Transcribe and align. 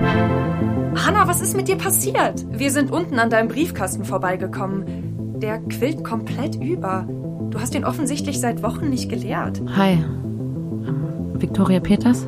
Hanna, 0.00 1.28
was 1.28 1.40
ist 1.40 1.56
mit 1.56 1.68
dir 1.68 1.76
passiert? 1.76 2.44
Wir 2.50 2.70
sind 2.70 2.90
unten 2.90 3.18
an 3.18 3.30
deinem 3.30 3.48
Briefkasten 3.48 4.04
vorbeigekommen. 4.04 4.84
Der 5.40 5.58
quillt 5.58 6.04
komplett 6.04 6.56
über. 6.56 7.06
Du 7.50 7.60
hast 7.60 7.74
ihn 7.74 7.84
offensichtlich 7.84 8.40
seit 8.40 8.62
Wochen 8.62 8.88
nicht 8.88 9.08
geleert. 9.08 9.60
Hi. 9.76 9.92
Ähm, 9.92 11.40
Victoria 11.40 11.80
Peters? 11.80 12.26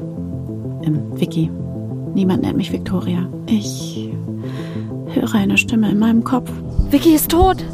Ähm, 0.82 1.02
Vicky. 1.14 1.50
Niemand 2.14 2.42
nennt 2.42 2.56
mich 2.56 2.72
Victoria. 2.72 3.28
Ich 3.46 4.10
höre 5.12 5.34
eine 5.34 5.58
Stimme 5.58 5.90
in 5.90 5.98
meinem 5.98 6.24
Kopf. 6.24 6.50
Vicky 6.90 7.14
ist 7.14 7.30
tot. 7.30 7.64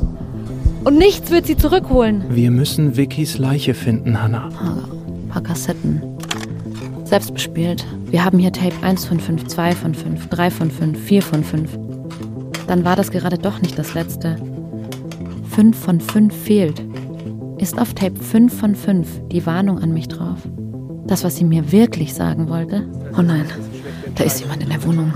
Und 0.85 0.99
nichts 0.99 1.31
wird 1.31 1.47
sie 1.47 1.57
zurückholen. 1.57 2.25
Wir 2.31 2.51
müssen 2.51 2.97
Vickys 2.97 3.39
Leiche 3.39 3.75
finden, 3.75 4.23
Hannah. 4.23 4.49
Ein 4.61 5.29
paar 5.29 5.43
Kassetten. 5.43 6.03
Selbst 7.05 7.33
bespielt. 7.33 7.87
Wir 8.15 8.25
haben 8.25 8.39
hier 8.39 8.53
Tape 8.53 8.77
1 8.81 9.07
von 9.07 9.19
5, 9.19 9.49
2 9.49 9.73
von 9.73 9.93
5, 9.93 10.29
3 10.29 10.51
von 10.53 10.71
5, 10.71 11.05
4 11.05 11.21
von 11.21 11.43
5. 11.43 11.79
Dann 12.69 12.85
war 12.85 12.95
das 12.95 13.11
gerade 13.11 13.39
doch 13.39 13.61
nicht 13.61 13.77
das 13.77 13.95
letzte. 13.95 14.37
5 15.51 15.77
von 15.77 16.01
5 16.01 16.33
fehlt. 16.33 16.81
Ist 17.59 17.77
auf 17.77 17.93
Tape 17.93 18.15
5 18.15 18.57
von 18.57 18.77
5 18.77 19.09
die 19.33 19.45
Warnung 19.47 19.81
an 19.81 19.93
mich 19.93 20.07
drauf? 20.07 20.39
Das, 21.09 21.25
was 21.25 21.35
sie 21.35 21.45
mir 21.45 21.73
wirklich 21.73 22.15
sagen 22.15 22.49
wollte? 22.49 22.87
Oh 23.19 23.23
nein, 23.23 23.47
da 24.15 24.23
ist 24.23 24.39
jemand 24.39 24.63
in 24.63 24.69
der 24.69 24.85
Wohnung. 24.85 25.13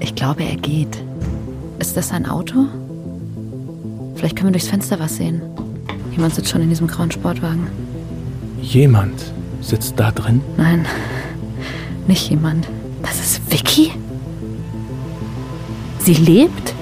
Ich 0.00 0.16
glaube, 0.16 0.42
er 0.42 0.56
geht. 0.56 1.00
Ist 1.78 1.96
das 1.96 2.08
sein 2.08 2.26
Auto? 2.26 2.66
Vielleicht 4.16 4.34
können 4.34 4.48
wir 4.48 4.58
durchs 4.58 4.66
Fenster 4.66 4.98
was 4.98 5.14
sehen. 5.14 5.42
Jemand 6.10 6.34
sitzt 6.34 6.50
schon 6.50 6.62
in 6.62 6.70
diesem 6.70 6.88
grauen 6.88 7.12
Sportwagen. 7.12 7.68
Jemand 8.62 9.32
sitzt 9.60 9.94
da 9.96 10.10
drin? 10.10 10.40
Nein, 10.56 10.84
nicht 12.08 12.30
jemand. 12.30 12.68
Das 13.02 13.18
ist 13.18 13.52
Vicky? 13.52 13.92
Sie 15.98 16.14
lebt? 16.14 16.74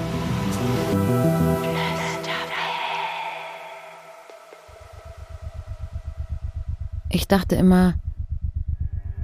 Ich 7.09 7.27
dachte 7.27 7.55
immer, 7.55 7.95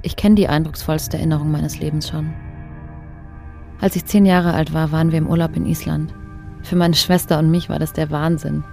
ich 0.02 0.16
kenne 0.16 0.34
die 0.34 0.48
eindrucksvollste 0.48 1.18
Erinnerung 1.18 1.50
meines 1.52 1.78
Lebens 1.78 2.08
schon. 2.08 2.32
Als 3.80 3.96
ich 3.96 4.06
zehn 4.06 4.26
Jahre 4.26 4.54
alt 4.54 4.72
war, 4.72 4.92
waren 4.92 5.12
wir 5.12 5.18
im 5.18 5.28
Urlaub 5.28 5.56
in 5.56 5.66
Island. 5.66 6.12
Für 6.62 6.76
meine 6.76 6.94
Schwester 6.94 7.38
und 7.38 7.50
mich 7.50 7.68
war 7.68 7.78
das 7.78 7.92
der 7.92 8.10
Wahnsinn. 8.10 8.64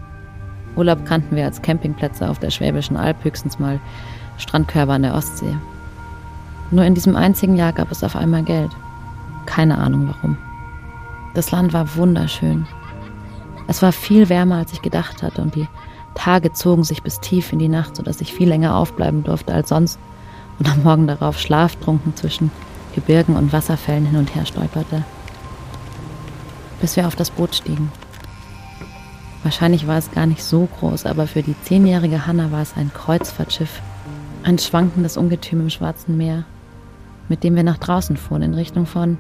Urlaub 0.75 1.05
kannten 1.05 1.35
wir 1.35 1.45
als 1.45 1.61
Campingplätze 1.61 2.29
auf 2.29 2.39
der 2.39 2.51
Schwäbischen 2.51 2.95
Alb, 2.95 3.23
höchstens 3.23 3.59
mal 3.59 3.79
Strandkörper 4.37 4.93
an 4.93 5.03
der 5.03 5.15
Ostsee. 5.15 5.55
Nur 6.71 6.85
in 6.85 6.93
diesem 6.93 7.15
einzigen 7.15 7.55
Jahr 7.55 7.73
gab 7.73 7.91
es 7.91 8.03
auf 8.03 8.15
einmal 8.15 8.43
Geld. 8.43 8.71
Keine 9.45 9.77
Ahnung 9.77 10.07
warum. 10.07 10.37
Das 11.33 11.51
Land 11.51 11.73
war 11.73 11.95
wunderschön. 11.95 12.67
Es 13.67 13.81
war 13.81 13.91
viel 13.91 14.29
wärmer, 14.29 14.55
als 14.55 14.73
ich 14.73 14.81
gedacht 14.81 15.23
hatte, 15.23 15.41
und 15.41 15.55
die 15.55 15.67
Tage 16.15 16.53
zogen 16.53 16.83
sich 16.83 17.03
bis 17.03 17.19
tief 17.19 17.53
in 17.53 17.59
die 17.59 17.67
Nacht, 17.67 17.95
sodass 17.95 18.21
ich 18.21 18.33
viel 18.33 18.49
länger 18.49 18.75
aufbleiben 18.75 19.23
durfte 19.23 19.53
als 19.53 19.69
sonst 19.69 19.99
und 20.57 20.69
am 20.69 20.83
Morgen 20.83 21.07
darauf 21.07 21.39
schlaftrunken 21.39 22.15
zwischen 22.15 22.51
Gebirgen 22.95 23.35
und 23.35 23.53
Wasserfällen 23.53 24.05
hin 24.05 24.17
und 24.17 24.35
her 24.35 24.45
stolperte. 24.45 25.03
Bis 26.81 26.95
wir 26.95 27.07
auf 27.07 27.15
das 27.15 27.29
Boot 27.29 27.55
stiegen. 27.55 27.91
Wahrscheinlich 29.43 29.87
war 29.87 29.97
es 29.97 30.11
gar 30.11 30.25
nicht 30.25 30.43
so 30.43 30.67
groß, 30.79 31.05
aber 31.05 31.27
für 31.27 31.43
die 31.43 31.55
zehnjährige 31.63 32.27
Hanna 32.27 32.51
war 32.51 32.61
es 32.61 32.75
ein 32.75 32.91
Kreuzfahrtschiff. 32.93 33.81
Ein 34.43 34.57
schwankendes 34.57 35.15
Ungetüm 35.15 35.61
im 35.61 35.69
Schwarzen 35.69 36.17
Meer, 36.17 36.43
mit 37.29 37.43
dem 37.43 37.55
wir 37.55 37.63
nach 37.63 37.77
draußen 37.77 38.17
fuhren, 38.17 38.41
in 38.41 38.53
Richtung 38.53 38.85
von, 38.85 39.17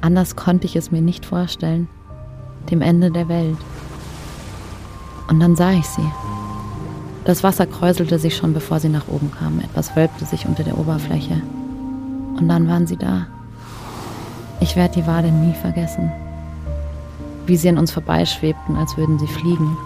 anders 0.00 0.36
konnte 0.36 0.66
ich 0.66 0.76
es 0.76 0.90
mir 0.90 1.02
nicht 1.02 1.26
vorstellen, 1.26 1.88
dem 2.70 2.80
Ende 2.80 3.10
der 3.10 3.28
Welt. 3.28 3.58
Und 5.28 5.40
dann 5.40 5.56
sah 5.56 5.72
ich 5.72 5.86
sie. 5.86 6.08
Das 7.24 7.42
Wasser 7.42 7.66
kräuselte 7.66 8.20
sich 8.20 8.36
schon, 8.36 8.54
bevor 8.54 8.78
sie 8.78 8.88
nach 8.88 9.08
oben 9.08 9.32
kam. 9.32 9.58
Etwas 9.58 9.96
wölbte 9.96 10.24
sich 10.24 10.46
unter 10.46 10.62
der 10.62 10.78
Oberfläche. 10.78 11.42
Und 12.36 12.48
dann 12.48 12.68
waren 12.68 12.86
sie 12.86 12.96
da. 12.96 13.26
Ich 14.60 14.76
werde 14.76 14.94
die 14.94 15.06
Wale 15.06 15.32
nie 15.32 15.54
vergessen. 15.54 16.12
Wie 17.46 17.56
sie 17.56 17.68
an 17.68 17.78
uns 17.78 17.90
vorbeischwebten, 17.90 18.76
als 18.76 18.96
würden 18.96 19.18
sie 19.18 19.26
fliegen. 19.26 19.76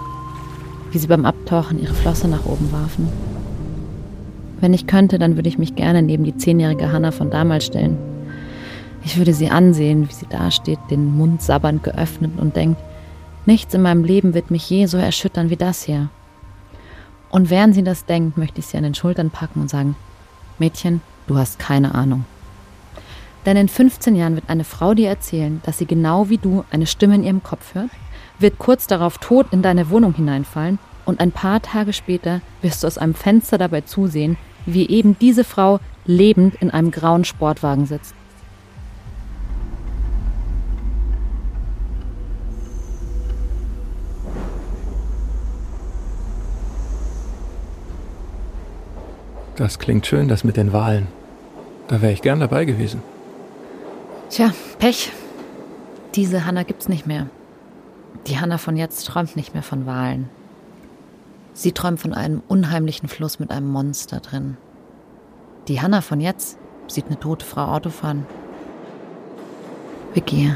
Wie 0.90 0.98
sie 0.98 1.06
beim 1.06 1.24
Abtauchen 1.24 1.78
ihre 1.78 1.94
Flosse 1.94 2.28
nach 2.28 2.44
oben 2.44 2.70
warfen. 2.72 3.08
Wenn 4.60 4.74
ich 4.74 4.86
könnte, 4.86 5.18
dann 5.18 5.36
würde 5.36 5.48
ich 5.48 5.58
mich 5.58 5.74
gerne 5.74 6.02
neben 6.02 6.24
die 6.24 6.36
zehnjährige 6.36 6.92
Hanna 6.92 7.10
von 7.10 7.30
damals 7.30 7.64
stellen. 7.64 7.96
Ich 9.02 9.16
würde 9.16 9.32
sie 9.32 9.48
ansehen, 9.48 10.08
wie 10.08 10.14
sie 10.14 10.26
dasteht, 10.26 10.78
den 10.90 11.16
Mund 11.16 11.40
sabbernd 11.40 11.82
geöffnet 11.82 12.32
und 12.36 12.56
denkt, 12.56 12.80
nichts 13.46 13.72
in 13.72 13.82
meinem 13.82 14.04
Leben 14.04 14.34
wird 14.34 14.50
mich 14.50 14.68
je 14.68 14.86
so 14.86 14.98
erschüttern 14.98 15.48
wie 15.48 15.56
das 15.56 15.84
hier. 15.84 16.10
Und 17.30 17.48
während 17.48 17.74
sie 17.74 17.82
das 17.82 18.04
denkt, 18.04 18.36
möchte 18.36 18.58
ich 18.58 18.66
sie 18.66 18.76
an 18.76 18.82
den 18.82 18.94
Schultern 18.94 19.30
packen 19.30 19.62
und 19.62 19.70
sagen, 19.70 19.96
Mädchen, 20.58 21.00
du 21.26 21.38
hast 21.38 21.58
keine 21.58 21.94
Ahnung. 21.94 22.24
Denn 23.46 23.56
in 23.56 23.68
15 23.68 24.16
Jahren 24.16 24.34
wird 24.34 24.50
eine 24.50 24.64
Frau 24.64 24.92
dir 24.92 25.08
erzählen, 25.08 25.62
dass 25.64 25.78
sie 25.78 25.86
genau 25.86 26.28
wie 26.28 26.36
du 26.36 26.64
eine 26.70 26.86
Stimme 26.86 27.14
in 27.14 27.24
ihrem 27.24 27.42
Kopf 27.42 27.74
hört, 27.74 27.90
wird 28.38 28.58
kurz 28.58 28.86
darauf 28.86 29.16
tot 29.18 29.46
in 29.52 29.62
deine 29.62 29.88
Wohnung 29.88 30.14
hineinfallen 30.14 30.78
und 31.06 31.20
ein 31.20 31.32
paar 31.32 31.62
Tage 31.62 31.94
später 31.94 32.42
wirst 32.60 32.82
du 32.82 32.86
aus 32.86 32.98
einem 32.98 33.14
Fenster 33.14 33.56
dabei 33.56 33.80
zusehen, 33.82 34.36
wie 34.66 34.88
eben 34.88 35.16
diese 35.18 35.44
Frau 35.44 35.80
lebend 36.04 36.54
in 36.56 36.70
einem 36.70 36.90
grauen 36.90 37.24
Sportwagen 37.24 37.86
sitzt. 37.86 38.14
Das 49.56 49.78
klingt 49.78 50.06
schön, 50.06 50.26
das 50.26 50.42
mit 50.42 50.56
den 50.56 50.72
Wahlen. 50.72 51.06
Da 51.88 52.00
wäre 52.00 52.12
ich 52.12 52.22
gern 52.22 52.40
dabei 52.40 52.64
gewesen. 52.64 53.02
Tja, 54.30 54.54
Pech. 54.78 55.12
Diese 56.14 56.46
Hanna 56.46 56.62
gibt's 56.62 56.88
nicht 56.88 57.06
mehr. 57.06 57.26
Die 58.26 58.38
Hanna 58.38 58.56
von 58.56 58.76
jetzt 58.76 59.06
träumt 59.06 59.36
nicht 59.36 59.52
mehr 59.52 59.62
von 59.62 59.84
Wahlen. 59.84 60.30
Sie 61.60 61.72
träumt 61.72 62.00
von 62.00 62.14
einem 62.14 62.42
unheimlichen 62.48 63.06
Fluss 63.06 63.38
mit 63.38 63.50
einem 63.50 63.68
Monster 63.68 64.20
drin. 64.20 64.56
Die 65.68 65.82
Hanna 65.82 66.00
von 66.00 66.18
jetzt 66.18 66.58
sieht 66.86 67.08
eine 67.08 67.20
tote 67.20 67.44
Frau 67.44 67.66
Auto 67.66 67.90
fahren. 67.90 68.24
Vicky. 70.14 70.54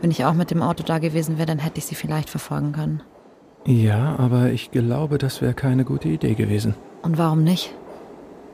Wenn 0.00 0.12
ich 0.12 0.24
auch 0.24 0.34
mit 0.34 0.52
dem 0.52 0.62
Auto 0.62 0.84
da 0.84 1.00
gewesen 1.00 1.36
wäre, 1.36 1.48
dann 1.48 1.58
hätte 1.58 1.78
ich 1.78 1.86
sie 1.86 1.96
vielleicht 1.96 2.30
verfolgen 2.30 2.70
können. 2.70 3.02
Ja, 3.64 4.14
aber 4.20 4.52
ich 4.52 4.70
glaube, 4.70 5.18
das 5.18 5.42
wäre 5.42 5.54
keine 5.54 5.84
gute 5.84 6.10
Idee 6.10 6.34
gewesen. 6.34 6.76
Und 7.02 7.18
warum 7.18 7.42
nicht? 7.42 7.74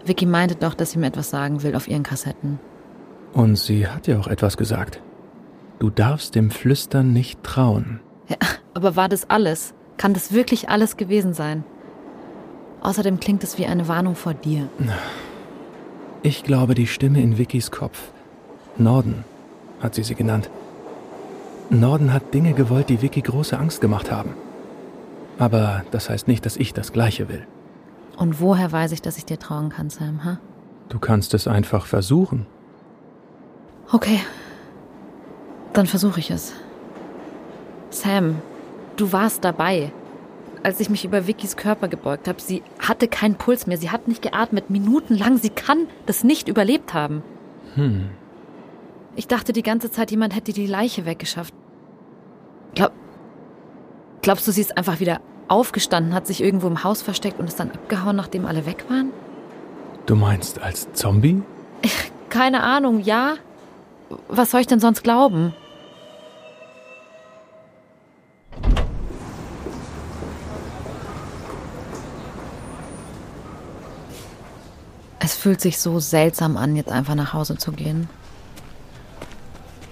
Vicky 0.07 0.25
meinte 0.25 0.55
doch, 0.55 0.73
dass 0.73 0.93
sie 0.93 0.99
mir 0.99 1.09
etwas 1.09 1.29
sagen 1.29 1.63
will 1.63 1.77
auf 1.77 1.89
ihren 1.89 2.05
Kassetten. 2.05 2.59
Und 3.35 3.57
sie 3.57 3.87
hat 3.87 4.07
ja 4.07 4.19
auch 4.19 4.29
etwas 4.29 4.57
gesagt. 4.57 5.03
Du 5.79 5.91
darfst 5.91 6.35
dem 6.37 6.51
Flüstern 6.51 7.13
nicht 7.13 7.43
trauen. 7.43 8.01
Ja, 8.29 8.39
aber 8.73 8.97
war 8.97 9.11
das 9.11 9.29
alles? 9.29 9.75
Kann 10.03 10.15
das 10.15 10.33
wirklich 10.33 10.69
alles 10.69 10.97
gewesen 10.97 11.33
sein? 11.33 11.63
Außerdem 12.81 13.21
klingt 13.21 13.45
es 13.45 13.57
wie 13.57 13.67
eine 13.67 13.87
Warnung 13.87 14.17
vor 14.17 14.35
dir. 14.35 14.69
Ich 16.25 16.43
glaube, 16.43 16.75
die 16.75 16.89
Stimme 16.89 17.23
in 17.23 17.39
Vickys 17.39 17.71
Kopf. 17.71 18.11
Norden 18.77 19.23
hat 19.81 19.95
sie 19.95 20.03
sie 20.03 20.17
genannt. 20.17 20.51
Norden 21.71 22.13
hat 22.13 22.35
Dinge 22.35 22.53
gewollt, 22.53 22.89
die 22.89 23.01
Vicky 23.01 23.21
große 23.21 23.57
Angst 23.57 23.81
gemacht 23.81 24.11
haben. 24.11 24.35
Aber 25.39 25.85
das 25.93 26.11
heißt 26.11 26.27
nicht, 26.27 26.45
dass 26.47 26.57
ich 26.57 26.75
das 26.75 26.93
Gleiche 26.93 27.29
will. 27.29 27.47
Und 28.17 28.41
woher 28.41 28.73
weiß 28.73 28.91
ich, 28.91 29.03
dass 29.03 29.19
ich 29.19 29.25
dir 29.25 29.39
trauen 29.39 29.69
kann, 29.69 29.89
Sam, 29.89 30.25
ha? 30.25 30.41
Du 30.89 30.99
kannst 30.99 31.33
es 31.33 31.47
einfach 31.47 31.87
versuchen. 31.87 32.47
Okay. 33.93 34.19
Dann 35.75 35.87
versuche 35.87 36.19
ich 36.19 36.33
es. 36.33 36.55
Sam, 37.91 38.43
du 38.97 39.13
warst 39.13 39.45
dabei, 39.45 39.93
als 40.63 40.81
ich 40.81 40.91
mich 40.91 41.05
über 41.05 41.27
Vickys 41.27 41.57
Körper 41.57 41.89
gebeugt 41.89 42.29
habe. 42.29 42.41
Sie 42.41 42.63
hatte 42.79 43.09
keinen 43.09 43.35
Puls 43.35 43.67
mehr, 43.67 43.79
sie 43.79 43.91
hat 43.91 44.09
nicht 44.09 44.23
geatmet, 44.23 44.71
minutenlang. 44.71 45.39
Sie 45.39 45.51
kann 45.51 45.87
das 46.07 46.25
nicht 46.25 46.49
überlebt 46.49 46.95
haben. 46.95 47.23
Hm. 47.75 48.11
Ich 49.17 49.27
dachte 49.27 49.53
die 49.53 49.63
ganze 49.63 49.91
Zeit, 49.91 50.11
jemand 50.11 50.35
hätte 50.35 50.53
die 50.53 50.67
Leiche 50.67 51.05
weggeschafft. 51.05 51.53
Glaub, 52.75 52.93
glaubst 54.23 54.47
du, 54.49 54.53
sie 54.53 54.61
ist 54.61 54.77
einfach 54.77 55.01
wieder 55.01 55.21
aufgestanden, 55.49 56.15
hat 56.15 56.27
sich 56.27 56.43
irgendwo 56.43 56.67
im 56.69 56.83
Haus 56.83 57.03
versteckt 57.03 57.39
und 57.39 57.47
ist 57.47 57.61
dann 57.61 57.71
abgehauen, 57.71 58.17
nachdem 58.17 58.47
alle 58.47 58.65
weg 58.65 58.85
waren? 58.89 59.11
Du 60.07 60.17
meinst 60.17 60.61
als 60.61 60.93
Zombie? 60.93 61.43
Keine 62.31 62.63
Ahnung, 62.63 63.01
ja. 63.01 63.35
Was 64.29 64.51
soll 64.51 64.63
ich 64.63 64.67
denn 64.67 64.81
sonst 64.81 65.03
glauben? 65.03 65.55
Es 75.23 75.35
fühlt 75.37 75.61
sich 75.61 75.79
so 75.79 76.01
seltsam 76.01 76.57
an, 76.57 76.75
jetzt 76.75 76.91
einfach 76.91 77.15
nach 77.15 77.33
Hause 77.33 77.57
zu 77.57 77.73
gehen. 77.73 78.09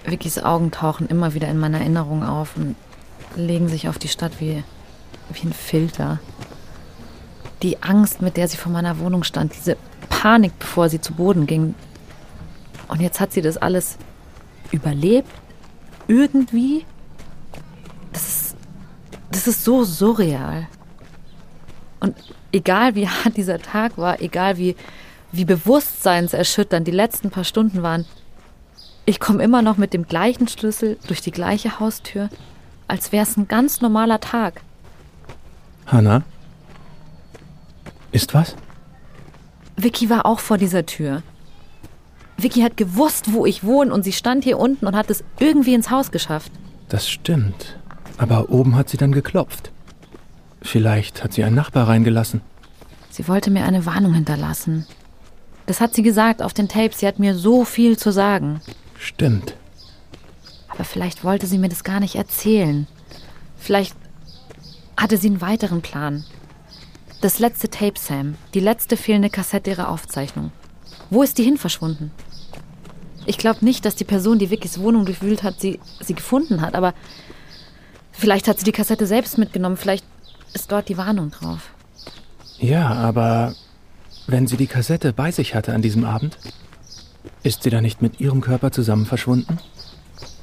Vickys 0.04 0.38
Augen 0.38 0.70
tauchen 0.70 1.06
immer 1.06 1.34
wieder 1.34 1.48
in 1.48 1.58
meiner 1.58 1.78
Erinnerung 1.78 2.24
auf 2.24 2.56
und 2.56 2.74
legen 3.36 3.68
sich 3.68 3.88
auf 3.88 3.98
die 3.98 4.08
Stadt 4.08 4.40
wie, 4.40 4.64
wie 5.32 5.46
ein 5.46 5.52
Filter. 5.52 6.18
Die 7.62 7.82
Angst, 7.82 8.22
mit 8.22 8.36
der 8.36 8.48
sie 8.48 8.56
vor 8.56 8.72
meiner 8.72 8.98
Wohnung 8.98 9.22
stand, 9.22 9.54
diese 9.54 9.76
Panik, 10.08 10.58
bevor 10.58 10.88
sie 10.88 11.00
zu 11.00 11.12
Boden 11.12 11.46
ging. 11.46 11.74
Und 12.88 13.00
jetzt 13.00 13.20
hat 13.20 13.32
sie 13.32 13.42
das 13.42 13.56
alles 13.56 13.98
überlebt? 14.72 15.30
Irgendwie? 16.08 16.84
Das 18.12 18.56
das 19.30 19.46
ist 19.46 19.64
so 19.64 19.84
surreal. 19.84 20.66
Und 22.00 22.16
egal 22.52 22.94
wie 22.94 23.08
hart 23.08 23.36
dieser 23.36 23.58
Tag 23.58 23.96
war, 23.96 24.20
egal 24.20 24.58
wie, 24.58 24.76
wie 25.32 25.44
bewusstseinserschütternd 25.44 26.86
die 26.86 26.92
letzten 26.92 27.30
paar 27.30 27.44
Stunden 27.44 27.82
waren, 27.82 28.04
ich 29.06 29.20
komme 29.20 29.42
immer 29.42 29.62
noch 29.62 29.76
mit 29.76 29.92
dem 29.92 30.06
gleichen 30.06 30.46
Schlüssel 30.48 30.98
durch 31.06 31.20
die 31.20 31.30
gleiche 31.30 31.80
Haustür, 31.80 32.28
als 32.86 33.12
wäre 33.12 33.24
es 33.24 33.36
ein 33.36 33.48
ganz 33.48 33.80
normaler 33.80 34.20
Tag. 34.20 34.62
Hannah? 35.86 36.22
Ist 38.12 38.34
was? 38.34 38.54
Vicky 39.76 40.10
war 40.10 40.26
auch 40.26 40.40
vor 40.40 40.58
dieser 40.58 40.86
Tür. 40.86 41.22
Vicky 42.36 42.60
hat 42.62 42.76
gewusst, 42.76 43.32
wo 43.32 43.46
ich 43.46 43.64
wohne 43.64 43.92
und 43.92 44.02
sie 44.02 44.12
stand 44.12 44.44
hier 44.44 44.58
unten 44.58 44.86
und 44.86 44.96
hat 44.96 45.10
es 45.10 45.24
irgendwie 45.38 45.74
ins 45.74 45.90
Haus 45.90 46.10
geschafft. 46.10 46.52
Das 46.88 47.08
stimmt. 47.08 47.78
Aber 48.18 48.50
oben 48.50 48.76
hat 48.76 48.88
sie 48.88 48.96
dann 48.96 49.12
geklopft. 49.12 49.72
Vielleicht 50.62 51.24
hat 51.24 51.32
sie 51.32 51.44
einen 51.44 51.56
Nachbar 51.56 51.88
reingelassen. 51.88 52.42
Sie 53.10 53.26
wollte 53.28 53.50
mir 53.50 53.64
eine 53.64 53.86
Warnung 53.86 54.14
hinterlassen. 54.14 54.86
Das 55.70 55.80
hat 55.80 55.94
sie 55.94 56.02
gesagt 56.02 56.42
auf 56.42 56.52
den 56.52 56.66
Tapes. 56.66 56.98
Sie 56.98 57.06
hat 57.06 57.20
mir 57.20 57.36
so 57.36 57.64
viel 57.64 57.96
zu 57.96 58.10
sagen. 58.10 58.60
Stimmt. 58.98 59.54
Aber 60.66 60.82
vielleicht 60.82 61.22
wollte 61.22 61.46
sie 61.46 61.58
mir 61.58 61.68
das 61.68 61.84
gar 61.84 62.00
nicht 62.00 62.16
erzählen. 62.16 62.88
Vielleicht 63.56 63.94
hatte 64.96 65.16
sie 65.16 65.28
einen 65.28 65.40
weiteren 65.40 65.80
Plan. 65.80 66.24
Das 67.20 67.38
letzte 67.38 67.70
Tape, 67.70 68.00
Sam. 68.00 68.34
Die 68.52 68.58
letzte 68.58 68.96
fehlende 68.96 69.30
Kassette 69.30 69.70
ihrer 69.70 69.90
Aufzeichnung. 69.90 70.50
Wo 71.08 71.22
ist 71.22 71.38
die 71.38 71.44
hin 71.44 71.56
verschwunden? 71.56 72.10
Ich 73.26 73.38
glaube 73.38 73.64
nicht, 73.64 73.84
dass 73.84 73.94
die 73.94 74.02
Person, 74.02 74.40
die 74.40 74.50
Vickys 74.50 74.80
Wohnung 74.80 75.04
durchwühlt 75.04 75.44
hat, 75.44 75.60
sie, 75.60 75.78
sie 76.00 76.14
gefunden 76.14 76.62
hat, 76.62 76.74
aber 76.74 76.94
vielleicht 78.10 78.48
hat 78.48 78.58
sie 78.58 78.64
die 78.64 78.72
Kassette 78.72 79.06
selbst 79.06 79.38
mitgenommen. 79.38 79.76
Vielleicht 79.76 80.04
ist 80.52 80.72
dort 80.72 80.88
die 80.88 80.96
Warnung 80.96 81.30
drauf. 81.30 81.70
Ja, 82.58 82.88
aber 82.88 83.54
wenn 84.30 84.46
sie 84.46 84.56
die 84.56 84.66
Kassette 84.66 85.12
bei 85.12 85.30
sich 85.30 85.54
hatte 85.54 85.74
an 85.74 85.82
diesem 85.82 86.04
Abend, 86.04 86.38
ist 87.42 87.62
sie 87.62 87.70
da 87.70 87.80
nicht 87.80 88.02
mit 88.02 88.20
ihrem 88.20 88.40
Körper 88.40 88.70
zusammen 88.70 89.06
verschwunden? 89.06 89.58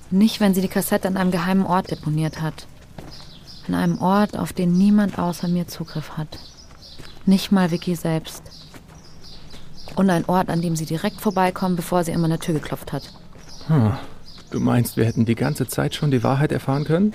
Nicht, 0.10 0.39
wenn 0.39 0.54
sie 0.54 0.62
die 0.62 0.68
Kassette 0.68 1.07
an 1.07 1.18
einem 1.18 1.31
geheimen 1.31 1.66
Ort 1.66 1.92
deponiert 1.92 2.42
hat. 2.42 2.68
An 3.68 3.74
einem 3.74 4.00
Ort, 4.00 4.38
auf 4.38 4.54
den 4.54 4.74
niemand 4.74 5.19
außer 5.19 5.48
mir 5.48 5.68
Zugriff 5.68 6.18
hat. 6.18 6.39
Nicht 7.25 7.51
mal 7.51 7.72
Vicky 7.72 7.95
selbst. 7.95 8.44
Und 9.95 10.10
ein 10.10 10.25
Ort, 10.25 10.50
an 10.50 10.62
dem 10.62 10.75
sie 10.75 10.86
direkt 10.86 11.19
vorbeikommen, 11.19 11.75
bevor 11.75 12.04
sie 12.04 12.12
immer 12.12 12.25
an 12.25 12.31
der 12.31 12.39
Tür 12.39 12.54
geklopft 12.54 12.94
hat. 12.94 13.04
Hm. 13.68 13.94
Du 14.50 14.62
meinst, 14.62 14.95
wir 14.95 15.04
hätten 15.04 15.25
die 15.25 15.36
ganze 15.36 15.68
Zeit 15.68 15.94
schon 15.94 16.10
die 16.10 16.24
Wahrheit 16.24 16.54
erfahren 16.54 16.86
können? 16.86 17.13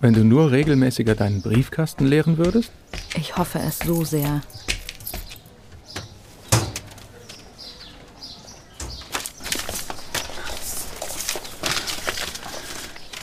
Wenn 0.00 0.14
du 0.14 0.24
nur 0.24 0.52
regelmäßiger 0.52 1.16
deinen 1.16 1.42
Briefkasten 1.42 2.06
leeren 2.06 2.38
würdest? 2.38 2.70
Ich 3.16 3.36
hoffe 3.36 3.58
es 3.58 3.80
so 3.80 4.04
sehr. 4.04 4.40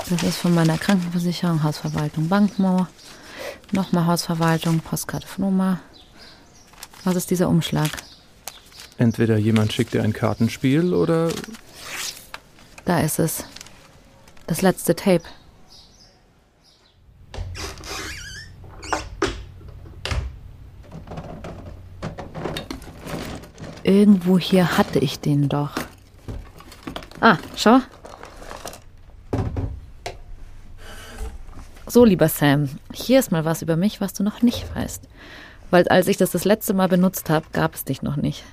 Das 0.09 0.23
ist 0.23 0.37
von 0.37 0.55
meiner 0.55 0.77
Krankenversicherung, 0.77 1.63
Hausverwaltung, 1.63 2.29
Bankmauer. 2.29 2.87
Nochmal 3.73 4.05
Hausverwaltung, 4.05 4.79
Postkarte 4.79 5.27
von 5.27 5.43
Oma. 5.43 5.81
Was 7.03 7.17
ist 7.17 7.29
dieser 7.29 7.49
Umschlag? 7.49 7.89
Entweder 8.97 9.37
jemand 9.37 9.73
schickt 9.73 9.93
dir 9.93 10.03
ein 10.03 10.13
Kartenspiel 10.13 10.93
oder. 10.93 11.29
Da 12.85 13.01
ist 13.01 13.19
es. 13.19 13.43
Das 14.45 14.61
letzte 14.61 14.95
Tape. 14.95 15.25
Irgendwo 23.83 24.39
hier 24.39 24.77
hatte 24.77 24.99
ich 24.99 25.19
den 25.19 25.49
doch. 25.49 25.75
Ah, 27.19 27.37
schau. 27.57 27.81
So, 31.89 32.03
lieber 32.03 32.27
Sam, 32.27 32.67
hier 32.91 33.17
ist 33.17 33.31
mal 33.31 33.45
was 33.45 33.61
über 33.61 33.77
mich, 33.77 34.01
was 34.01 34.11
du 34.11 34.21
noch 34.21 34.41
nicht 34.41 34.75
weißt. 34.75 35.07
Weil 35.71 35.87
als 35.87 36.09
ich 36.09 36.17
das 36.17 36.31
das 36.31 36.43
letzte 36.43 36.73
Mal 36.73 36.89
benutzt 36.89 37.29
habe, 37.29 37.45
gab 37.53 37.75
es 37.75 37.85
dich 37.85 38.01
noch 38.01 38.17
nicht. 38.17 38.43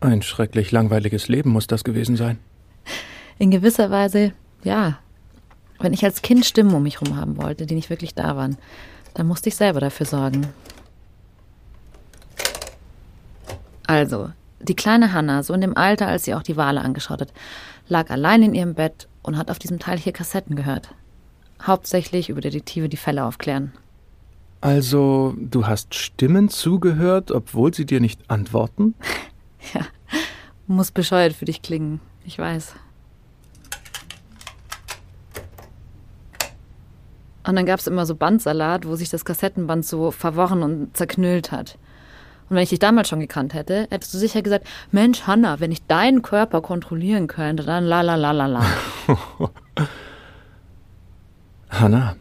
Ein 0.00 0.20
schrecklich 0.20 0.70
langweiliges 0.70 1.28
Leben 1.28 1.50
muss 1.50 1.66
das 1.66 1.82
gewesen 1.82 2.16
sein. 2.16 2.38
In 3.38 3.50
gewisser 3.50 3.90
Weise, 3.90 4.34
ja. 4.64 4.98
Wenn 5.80 5.94
ich 5.94 6.04
als 6.04 6.20
Kind 6.20 6.44
Stimmen 6.44 6.74
um 6.74 6.82
mich 6.82 7.00
herum 7.00 7.16
haben 7.16 7.38
wollte, 7.38 7.64
die 7.64 7.74
nicht 7.74 7.88
wirklich 7.88 8.14
da 8.14 8.36
waren, 8.36 8.58
dann 9.14 9.26
musste 9.26 9.48
ich 9.48 9.56
selber 9.56 9.80
dafür 9.80 10.04
sorgen. 10.04 10.46
Also, 13.86 14.30
die 14.60 14.76
kleine 14.76 15.14
Hanna, 15.14 15.42
so 15.42 15.54
in 15.54 15.62
dem 15.62 15.76
Alter, 15.76 16.08
als 16.08 16.24
sie 16.24 16.34
auch 16.34 16.42
die 16.42 16.58
Wale 16.58 16.82
angeschaut 16.82 17.22
hat, 17.22 17.32
lag 17.88 18.10
allein 18.10 18.42
in 18.42 18.54
ihrem 18.54 18.74
Bett 18.74 19.08
und 19.22 19.38
hat 19.38 19.50
auf 19.50 19.58
diesem 19.58 19.78
Teil 19.78 19.96
hier 19.96 20.12
Kassetten 20.12 20.54
gehört. 20.54 20.90
Hauptsächlich 21.62 22.28
über 22.28 22.40
Detektive, 22.40 22.88
die 22.88 22.96
Fälle 22.96 23.24
aufklären. 23.24 23.72
Also, 24.60 25.34
du 25.38 25.66
hast 25.66 25.94
Stimmen 25.94 26.48
zugehört, 26.48 27.30
obwohl 27.30 27.72
sie 27.72 27.86
dir 27.86 28.00
nicht 28.00 28.30
antworten? 28.30 28.94
Ja, 29.74 29.80
muss 30.68 30.92
bescheuert 30.92 31.32
für 31.32 31.44
dich 31.44 31.62
klingen. 31.62 32.00
Ich 32.24 32.38
weiß. 32.38 32.76
Und 37.44 37.56
dann 37.56 37.66
gab 37.66 37.80
es 37.80 37.86
immer 37.86 38.06
so 38.06 38.14
Bandsalat, 38.14 38.86
wo 38.86 38.94
sich 38.94 39.10
das 39.10 39.24
Kassettenband 39.24 39.84
so 39.84 40.10
verworren 40.10 40.62
und 40.62 40.96
zerknüllt 40.96 41.50
hat. 41.50 41.76
Und 42.48 42.56
wenn 42.56 42.62
ich 42.62 42.68
dich 42.70 42.78
damals 42.78 43.08
schon 43.08 43.20
gekannt 43.20 43.52
hätte, 43.52 43.88
hättest 43.90 44.14
du 44.14 44.18
sicher 44.18 44.42
gesagt, 44.42 44.66
Mensch, 44.92 45.22
Hanna, 45.26 45.58
wenn 45.58 45.72
ich 45.72 45.86
deinen 45.86 46.22
Körper 46.22 46.60
kontrollieren 46.60 47.26
könnte, 47.26 47.64
dann 47.64 47.84
la 47.84 48.02
la 48.02 48.14
la 48.14 48.32
la 48.32 48.46
la. 48.46 48.64
Hanna, 51.80 52.16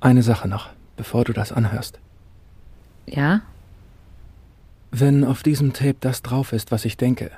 eine 0.00 0.22
Sache 0.22 0.48
noch, 0.48 0.70
bevor 0.96 1.24
du 1.24 1.32
das 1.32 1.52
anhörst. 1.52 1.98
Ja? 3.06 3.42
Wenn 4.90 5.24
auf 5.24 5.42
diesem 5.42 5.72
Tape 5.72 5.96
das 6.00 6.22
drauf 6.22 6.52
ist, 6.52 6.70
was 6.70 6.84
ich 6.84 6.96
denke, 6.96 7.30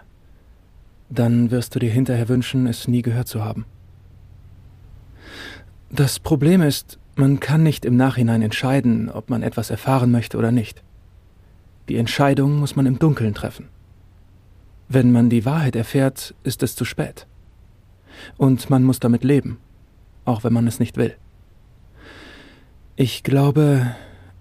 dann 1.09 1.51
wirst 1.51 1.75
du 1.75 1.79
dir 1.79 1.91
hinterher 1.91 2.29
wünschen, 2.29 2.67
es 2.67 2.89
nie 2.89 3.03
gehört 3.03 3.29
zu 3.29 3.45
haben. 3.45 3.65
Das 5.91 6.19
Problem 6.19 6.63
ist, 6.63 6.99
man 7.15 7.39
kann 7.39 7.63
nicht 7.63 7.85
im 7.85 7.97
Nachhinein 7.97 8.43
entscheiden, 8.43 9.09
ob 9.09 9.31
man 9.31 9.43
etwas 9.43 9.71
erfahren 9.71 10.11
möchte 10.11 10.37
oder 10.37 10.51
nicht. 10.51 10.83
Die 11.89 11.97
Entscheidung 11.97 12.59
muss 12.59 12.77
man 12.77 12.87
im 12.87 12.99
Dunkeln 12.99 13.35
treffen. 13.35 13.69
Wenn 14.89 15.13
man 15.13 15.31
die 15.31 15.45
Wahrheit 15.45 15.77
erfährt, 15.77 16.35
ist 16.43 16.63
es 16.63 16.75
zu 16.75 16.85
spät. 16.85 17.27
Und 18.37 18.71
man 18.71 18.85
muss 18.85 19.01
damit 19.01 19.23
leben, 19.23 19.59
auch 20.25 20.45
wenn 20.45 20.53
man 20.53 20.67
es 20.67 20.81
nicht 20.81 20.97
will. 20.97 21.17
Ich 22.97 23.23
glaube, 23.23 23.95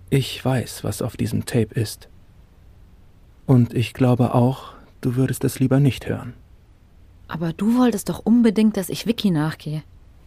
ich 0.10 0.44
weiß, 0.44 0.84
was 0.84 1.02
auf 1.02 1.18
diesem 1.18 1.46
Tape 1.46 1.74
ist. 1.74 2.08
Und 3.46 3.74
ich 3.74 3.94
glaube 3.94 4.34
auch, 4.34 4.74
du 5.02 5.16
würdest 5.16 5.44
es 5.44 5.60
lieber 5.60 5.80
nicht 5.80 6.08
hören. 6.08 6.34
Aber 7.28 7.52
du 7.52 7.78
wolltest 7.78 8.10
doch 8.10 8.20
unbedingt, 8.20 8.78
dass 8.78 8.90
ich 8.90 9.08
Vicky 9.08 9.32
nachgehe. 9.32 9.84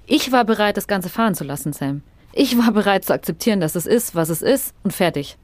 Ich 0.06 0.32
war 0.32 0.44
bereit, 0.44 0.76
das 0.76 0.86
Ganze 0.86 1.08
fahren 1.08 1.34
zu 1.34 1.44
lassen, 1.44 1.72
Sam. 1.72 2.02
Ich 2.32 2.58
war 2.58 2.72
bereit 2.72 3.04
zu 3.04 3.12
akzeptieren, 3.12 3.60
dass 3.60 3.74
es 3.74 3.86
ist, 3.86 4.14
was 4.14 4.28
es 4.28 4.42
ist, 4.42 4.74
und 4.82 4.92
fertig. 4.92 5.36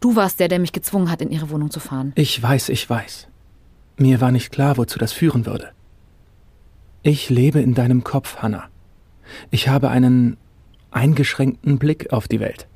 Du 0.00 0.16
warst 0.16 0.40
der, 0.40 0.48
der 0.48 0.58
mich 0.58 0.72
gezwungen 0.72 1.10
hat, 1.10 1.20
in 1.20 1.30
ihre 1.30 1.50
Wohnung 1.50 1.70
zu 1.70 1.80
fahren. 1.80 2.12
Ich 2.14 2.42
weiß, 2.42 2.70
ich 2.70 2.88
weiß. 2.88 3.28
Mir 3.96 4.20
war 4.20 4.32
nicht 4.32 4.50
klar, 4.50 4.78
wozu 4.78 4.98
das 4.98 5.12
führen 5.12 5.44
würde. 5.44 5.72
Ich 7.02 7.28
lebe 7.28 7.60
in 7.60 7.74
deinem 7.74 8.02
Kopf, 8.02 8.36
Hannah. 8.38 8.69
Ich 9.50 9.68
habe 9.68 9.90
einen 9.90 10.36
eingeschränkten 10.90 11.78
Blick 11.78 12.12
auf 12.12 12.28
die 12.28 12.40
Welt. 12.40 12.66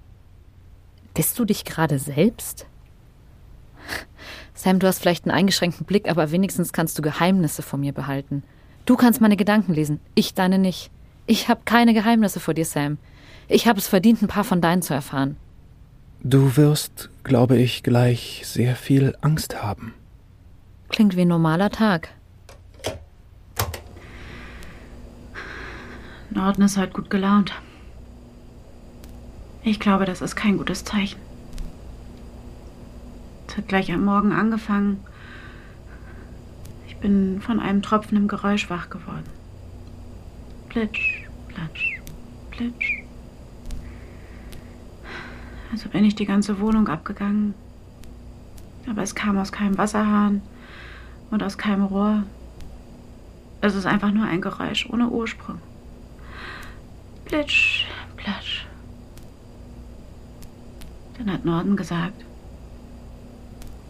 Bist 1.15 1.39
du 1.39 1.45
dich 1.45 1.65
gerade 1.65 1.99
selbst? 1.99 2.67
Sam, 4.55 4.79
du 4.79 4.87
hast 4.87 5.01
vielleicht 5.01 5.25
einen 5.25 5.37
eingeschränkten 5.37 5.87
Blick, 5.87 6.09
aber 6.09 6.31
wenigstens 6.31 6.73
kannst 6.73 6.99
du 6.99 7.03
Geheimnisse 7.03 7.63
vor 7.63 7.79
mir 7.79 7.93
behalten. 7.93 8.43
Du 8.87 8.97
kannst 8.97 9.21
meine 9.21 9.37
Gedanken 9.37 9.75
lesen, 9.75 10.01
ich 10.15 10.35
deine 10.35 10.59
nicht. 10.59 10.91
Ich 11.27 11.49
habe 11.49 11.63
keine 11.65 11.95
Geheimnisse 11.95 12.41
vor 12.41 12.55
dir, 12.55 12.65
Sam. 12.65 12.99
Ich 13.49 13.67
habe 13.67 13.79
es 13.79 13.89
verdient, 13.89 14.23
ein 14.23 14.29
paar 14.29 14.45
von 14.45 14.61
deinen 14.61 14.83
zu 14.83 14.95
erfahren. 14.95 15.37
Du 16.23 16.57
wirst, 16.57 17.11
glaube 17.23 17.57
ich, 17.59 17.83
gleich 17.83 18.43
sehr 18.45 18.77
viel 18.77 19.15
Angst 19.21 19.63
haben. 19.63 19.95
Klingt 20.89 21.17
wie 21.17 21.23
ein 21.23 21.29
normaler 21.29 21.71
Tag. 21.71 22.11
Norden 26.35 26.63
ist 26.63 26.77
heute 26.77 26.93
gut 26.93 27.11
gelaunt. 27.11 27.53
Ich 29.63 29.79
glaube, 29.79 30.05
das 30.05 30.21
ist 30.21 30.35
kein 30.35 30.59
gutes 30.59 30.85
Zeichen. 30.85 31.21
Es 33.47 33.57
hat 33.57 33.69
gleich 33.69 33.93
am 33.93 34.05
Morgen 34.05 34.33
angefangen. 34.33 34.99
Ich 36.89 36.97
bin 36.97 37.41
von 37.41 37.61
einem 37.61 37.83
tropfenden 37.83 38.27
Geräusch 38.27 38.69
wach 38.69 38.91
geworden. 38.91 39.25
Plitsch, 40.71 41.23
platsch, 41.49 42.01
plitsch. 42.51 43.05
Also 45.71 45.89
bin 45.89 46.05
ich 46.05 46.17
die 46.17 46.27
ganze 46.27 46.59
Wohnung 46.59 46.89
abgegangen. 46.89 47.55
Aber 48.91 49.03
es 49.03 49.15
kam 49.15 49.39
aus 49.39 49.53
keinem 49.53 49.79
Wasserhahn 49.79 50.43
und 51.31 51.45
aus 51.45 51.59
keinem 51.59 51.85
Rohr. 51.85 52.25
Es 53.61 53.77
ist 53.77 53.87
einfach 53.87 54.11
nur 54.11 54.27
ein 54.27 54.41
Geräusch 54.41 54.91
ohne 54.91 55.09
Ursprung. 55.09 55.61
Plitsch, 57.35 57.87
platsch. 58.17 58.65
Dann 61.19 61.33
hat 61.33 61.45
Norden 61.45 61.77
gesagt, 61.77 62.25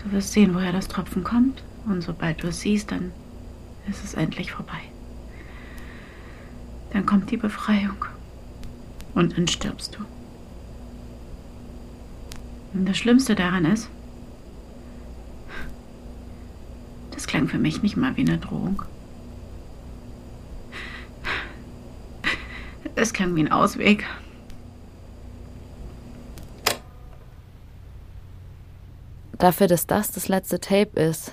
du 0.02 0.12
wirst 0.12 0.32
sehen, 0.32 0.54
woher 0.54 0.72
das 0.72 0.88
Tropfen 0.88 1.24
kommt. 1.24 1.62
Und 1.84 2.00
sobald 2.00 2.42
du 2.42 2.46
es 2.46 2.60
siehst, 2.60 2.90
dann 2.90 3.12
ist 3.86 4.02
es 4.02 4.14
endlich 4.14 4.50
vorbei. 4.50 4.80
Dann 6.94 7.04
kommt 7.04 7.30
die 7.30 7.36
Befreiung. 7.36 8.06
Und 9.14 9.36
dann 9.36 9.46
stirbst 9.46 9.96
du. 9.96 9.98
Und 12.72 12.86
das 12.86 12.96
Schlimmste 12.96 13.34
daran 13.34 13.66
ist, 13.66 13.90
das 17.10 17.26
klang 17.26 17.48
für 17.48 17.58
mich 17.58 17.82
nicht 17.82 17.98
mal 17.98 18.16
wie 18.16 18.22
eine 18.22 18.38
Drohung. 18.38 18.84
Es 22.96 23.12
klang 23.12 23.34
wie 23.34 23.40
ein 23.40 23.52
Ausweg. 23.52 24.04
Dafür, 29.38 29.66
dass 29.66 29.86
das 29.86 30.12
das 30.12 30.28
letzte 30.28 30.60
Tape 30.60 30.98
ist, 31.00 31.32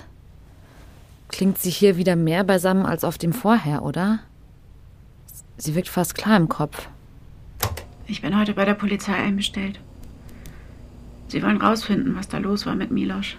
klingt 1.28 1.58
sie 1.58 1.70
hier 1.70 1.96
wieder 1.96 2.16
mehr 2.16 2.44
beisammen 2.44 2.84
als 2.84 3.04
auf 3.04 3.16
dem 3.16 3.32
vorher, 3.32 3.84
oder? 3.84 4.18
Sie 5.56 5.74
wirkt 5.74 5.88
fast 5.88 6.14
klar 6.14 6.36
im 6.36 6.48
Kopf. 6.48 6.88
Ich 8.06 8.20
bin 8.20 8.38
heute 8.38 8.54
bei 8.54 8.64
der 8.64 8.74
Polizei 8.74 9.14
einbestellt. 9.14 9.78
Sie 11.28 11.42
wollen 11.42 11.62
rausfinden, 11.62 12.16
was 12.16 12.28
da 12.28 12.38
los 12.38 12.66
war 12.66 12.74
mit 12.74 12.90
Milosch. 12.90 13.38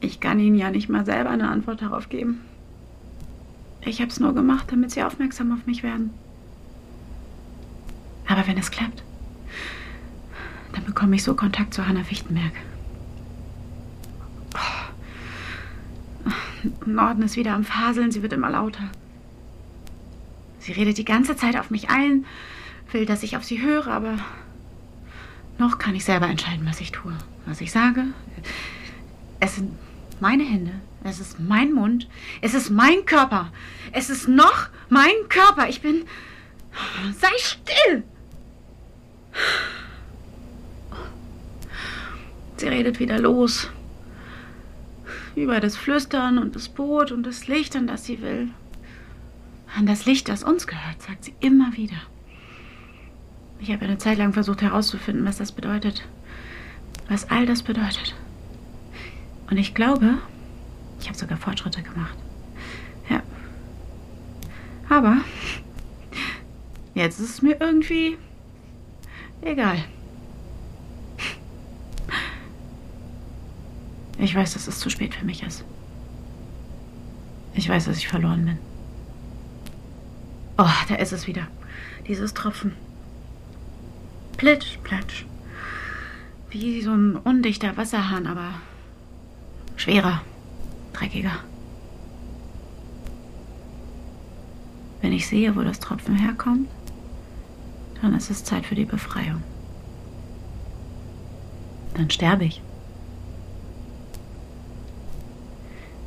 Ich 0.00 0.20
kann 0.20 0.38
Ihnen 0.38 0.56
ja 0.56 0.70
nicht 0.70 0.88
mal 0.88 1.06
selber 1.06 1.30
eine 1.30 1.48
Antwort 1.48 1.80
darauf 1.80 2.08
geben. 2.08 2.42
Ich 3.86 4.00
habe 4.00 4.10
es 4.10 4.18
nur 4.18 4.34
gemacht, 4.34 4.66
damit 4.72 4.90
Sie 4.90 5.02
aufmerksam 5.04 5.52
auf 5.52 5.64
mich 5.64 5.84
werden. 5.84 6.10
Aber 8.26 8.44
wenn 8.48 8.58
es 8.58 8.72
klappt, 8.72 9.04
dann 10.72 10.84
bekomme 10.84 11.14
ich 11.14 11.22
so 11.22 11.34
Kontakt 11.34 11.72
zu 11.72 11.86
Hanna 11.86 12.02
Fichtenberg. 12.02 12.52
Oh. 14.54 14.58
Norden 16.84 17.22
ist 17.22 17.36
wieder 17.36 17.54
am 17.54 17.62
Faseln, 17.62 18.10
sie 18.10 18.22
wird 18.22 18.32
immer 18.32 18.50
lauter. 18.50 18.90
Sie 20.58 20.72
redet 20.72 20.98
die 20.98 21.04
ganze 21.04 21.36
Zeit 21.36 21.56
auf 21.56 21.70
mich 21.70 21.88
ein, 21.88 22.24
will, 22.90 23.06
dass 23.06 23.22
ich 23.22 23.36
auf 23.36 23.44
sie 23.44 23.62
höre, 23.62 23.86
aber 23.86 24.18
noch 25.58 25.78
kann 25.78 25.94
ich 25.94 26.04
selber 26.04 26.26
entscheiden, 26.26 26.66
was 26.66 26.80
ich 26.80 26.90
tue. 26.90 27.16
Was 27.46 27.60
ich 27.60 27.70
sage. 27.70 28.02
Es 29.38 29.54
sind 29.54 29.70
meine 30.20 30.44
Hände, 30.44 30.72
es 31.04 31.20
ist 31.20 31.38
mein 31.40 31.72
Mund, 31.72 32.08
es 32.40 32.54
ist 32.54 32.70
mein 32.70 33.04
Körper, 33.06 33.52
es 33.92 34.10
ist 34.10 34.28
noch 34.28 34.68
mein 34.88 35.14
Körper. 35.28 35.68
Ich 35.68 35.80
bin. 35.80 36.04
Sei 37.18 37.28
still! 37.38 38.04
Sie 42.56 42.68
redet 42.68 42.98
wieder 42.98 43.18
los. 43.18 43.70
Über 45.34 45.60
das 45.60 45.76
Flüstern 45.76 46.38
und 46.38 46.56
das 46.56 46.68
Boot 46.68 47.12
und 47.12 47.24
das 47.24 47.46
Licht, 47.46 47.76
an 47.76 47.86
das 47.86 48.04
sie 48.04 48.22
will. 48.22 48.48
An 49.76 49.86
das 49.86 50.06
Licht, 50.06 50.28
das 50.28 50.42
uns 50.42 50.66
gehört, 50.66 51.02
sagt 51.02 51.24
sie 51.24 51.34
immer 51.40 51.76
wieder. 51.76 51.96
Ich 53.58 53.70
habe 53.70 53.84
eine 53.84 53.98
Zeit 53.98 54.18
lang 54.18 54.32
versucht 54.32 54.62
herauszufinden, 54.62 55.26
was 55.26 55.36
das 55.36 55.52
bedeutet. 55.52 56.06
Was 57.08 57.30
all 57.30 57.46
das 57.46 57.62
bedeutet. 57.62 58.14
Und 59.50 59.58
ich 59.58 59.74
glaube, 59.74 60.18
ich 61.00 61.08
habe 61.08 61.16
sogar 61.16 61.38
Fortschritte 61.38 61.82
gemacht. 61.82 62.16
Ja. 63.08 63.22
Aber 64.88 65.18
jetzt 66.94 67.20
ist 67.20 67.30
es 67.30 67.42
mir 67.42 67.60
irgendwie 67.60 68.16
egal. 69.42 69.84
Ich 74.18 74.34
weiß, 74.34 74.54
dass 74.54 74.66
es 74.66 74.80
zu 74.80 74.90
spät 74.90 75.14
für 75.14 75.24
mich 75.24 75.42
ist. 75.42 75.64
Ich 77.54 77.68
weiß, 77.68 77.84
dass 77.84 77.98
ich 77.98 78.08
verloren 78.08 78.44
bin. 78.44 78.58
Oh, 80.58 80.68
da 80.88 80.94
ist 80.96 81.12
es 81.12 81.26
wieder. 81.26 81.46
Dieses 82.08 82.34
Tropfen. 82.34 82.72
Plitsch, 84.36 84.78
platsch. 84.82 85.26
Wie 86.50 86.82
so 86.82 86.92
ein 86.92 87.16
undichter 87.16 87.76
Wasserhahn, 87.76 88.26
aber 88.26 88.54
schwerer, 89.76 90.22
dreckiger. 90.92 91.38
Wenn 95.00 95.12
ich 95.12 95.28
sehe, 95.28 95.54
wo 95.54 95.62
das 95.62 95.78
Tropfen 95.78 96.16
herkommt, 96.16 96.68
dann 98.02 98.14
ist 98.14 98.30
es 98.30 98.44
Zeit 98.44 98.66
für 98.66 98.74
die 98.74 98.84
Befreiung. 98.84 99.42
Dann 101.94 102.10
sterbe 102.10 102.44
ich. 102.44 102.60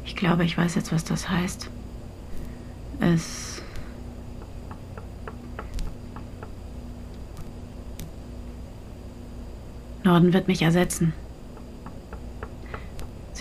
Ich 0.06 0.16
glaube, 0.16 0.44
ich 0.44 0.58
weiß 0.58 0.76
jetzt, 0.76 0.92
was 0.92 1.04
das 1.04 1.30
heißt. 1.30 1.70
Es. 3.00 3.62
Norden 10.04 10.34
wird 10.34 10.48
mich 10.48 10.62
ersetzen. 10.62 11.14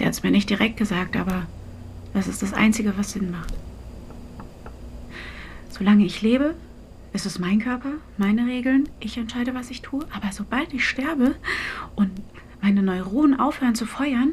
Sie 0.09 0.11
hat 0.11 0.17
es 0.17 0.23
mir 0.23 0.31
nicht 0.31 0.49
direkt 0.49 0.79
gesagt, 0.79 1.19
aber 1.19 1.47
das 2.15 2.29
ist 2.29 2.41
das 2.41 2.55
Einzige, 2.55 2.97
was 2.97 3.13
Sinn 3.13 3.31
macht. 3.31 3.53
Solange 5.69 6.07
ich 6.07 6.23
lebe, 6.23 6.55
ist 7.13 7.27
es 7.27 7.39
mein 7.39 7.59
Körper, 7.59 7.91
meine 8.17 8.47
Regeln, 8.47 8.89
ich 9.01 9.19
entscheide, 9.19 9.53
was 9.53 9.71
ich 9.71 9.83
tue. 9.83 10.07
Aber 10.15 10.33
sobald 10.33 10.73
ich 10.73 10.89
sterbe 10.89 11.35
und 11.95 12.11
meine 12.63 12.83
Neuronen 12.83 13.39
aufhören 13.39 13.75
zu 13.75 13.85
feuern, 13.85 14.33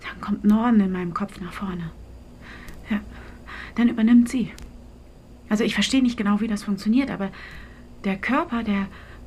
dann 0.00 0.22
kommt 0.22 0.44
Norden 0.46 0.80
in 0.80 0.92
meinem 0.92 1.12
Kopf 1.12 1.38
nach 1.42 1.52
vorne. 1.52 1.90
Ja, 2.88 3.00
dann 3.74 3.90
übernimmt 3.90 4.30
sie. 4.30 4.50
Also 5.50 5.62
ich 5.62 5.74
verstehe 5.74 6.02
nicht 6.02 6.16
genau, 6.16 6.40
wie 6.40 6.48
das 6.48 6.62
funktioniert, 6.62 7.10
aber 7.10 7.30
der 8.04 8.16
Körper, 8.16 8.62
der 8.62 8.86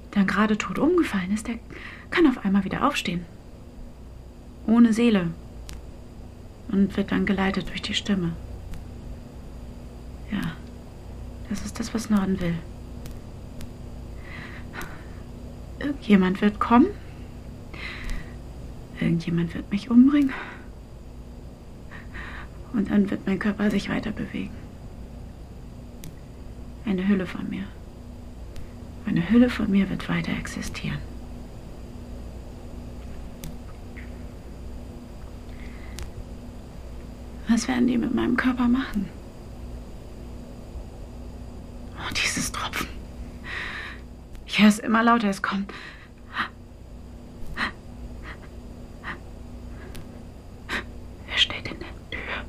dann 0.10 0.26
gerade 0.26 0.58
tot 0.58 0.80
umgefallen 0.80 1.32
ist, 1.32 1.48
der 1.48 1.60
kann 2.10 2.26
auf 2.26 2.44
einmal 2.44 2.64
wieder 2.64 2.88
aufstehen. 2.88 3.24
Ohne 4.68 4.94
Seele. 4.94 5.32
Und 6.68 6.96
wird 6.98 7.12
dann 7.12 7.26
geleitet 7.26 7.70
durch 7.70 7.82
die 7.82 7.94
Stimme. 7.94 8.34
Ja, 10.32 10.54
das 11.50 11.66
ist 11.66 11.80
das, 11.80 11.94
was 11.94 12.10
Norden 12.10 12.40
will. 12.42 12.56
Irgendjemand 15.80 16.42
wird 16.42 16.60
kommen. 16.60 16.88
Irgendjemand 19.00 19.56
wird 19.56 19.72
mich 19.72 19.90
umbringen. 19.90 20.34
Und 22.74 22.92
dann 22.92 23.10
wird 23.10 23.26
mein 23.26 23.40
Körper 23.40 23.72
sich 23.72 23.90
weiter 23.90 24.12
bewegen. 24.12 24.52
Eine 26.86 27.08
Hülle 27.08 27.26
von 27.26 27.50
mir. 27.50 27.64
Eine 29.06 29.30
Hülle 29.30 29.50
von 29.50 29.72
mir 29.72 29.90
wird 29.90 30.10
weiter 30.10 30.34
existieren. 30.34 31.00
Was 37.50 37.68
werden 37.68 37.88
die 37.88 37.98
mit 37.98 38.14
meinem 38.14 38.36
Körper 38.38 38.68
machen? 38.68 39.10
Oh, 41.98 42.14
dieses 42.14 42.52
Tropfen. 42.52 42.88
Ich 44.46 44.60
höre 44.60 44.68
es 44.68 44.80
immer 44.80 45.04
lauter, 45.04 45.30
es 45.30 45.42
kommt. 45.42 45.72
Er 51.30 51.38
steht 51.38 51.68
in 51.68 51.80
der 51.80 51.88
Tür. 52.12 52.46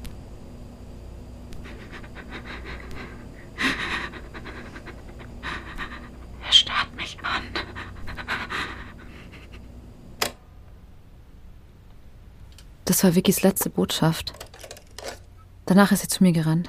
Er 6.45 6.53
starrt 6.53 6.95
mich 6.97 7.19
an. 7.23 7.43
Das 12.85 13.05
war 13.05 13.15
Vickys 13.15 13.43
letzte 13.43 13.69
Botschaft. 13.71 14.48
Danach 15.69 15.93
ist 15.93 16.03
sie 16.03 16.09
zu 16.09 16.23
mir 16.23 16.33
gerannt 16.33 16.69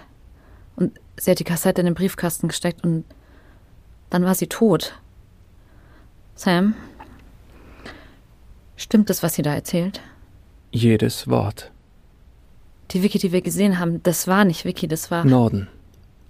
sie 1.19 1.31
hat 1.31 1.39
die 1.39 1.43
Kassette 1.43 1.81
in 1.81 1.85
den 1.85 1.93
Briefkasten 1.93 2.47
gesteckt 2.47 2.83
und 2.83 3.05
dann 4.09 4.23
war 4.23 4.35
sie 4.35 4.47
tot. 4.47 4.99
Sam, 6.35 6.73
stimmt 8.75 9.09
das, 9.09 9.23
was 9.23 9.35
sie 9.35 9.41
da 9.41 9.53
erzählt? 9.53 10.01
Jedes 10.71 11.27
Wort. 11.27 11.71
Die 12.91 13.03
Vicky, 13.03 13.19
die 13.19 13.31
wir 13.31 13.41
gesehen 13.41 13.77
haben, 13.77 14.01
das 14.03 14.27
war 14.27 14.45
nicht 14.45 14.65
Vicky, 14.65 14.87
das 14.87 15.11
war. 15.11 15.25
Norden. 15.25 15.67